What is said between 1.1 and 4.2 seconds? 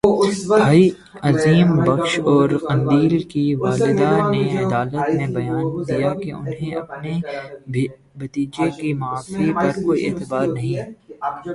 عظیم بخش اور قندیل کی والدہ